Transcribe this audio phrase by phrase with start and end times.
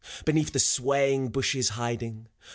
[0.25, 2.25] Beneath the swaying bushes hiding.